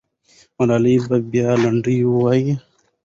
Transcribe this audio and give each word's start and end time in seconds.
ملالۍ 0.57 0.95
به 1.09 1.17
بیا 1.31 1.49
لنډۍ 1.63 1.99
ووایي. 2.05 2.51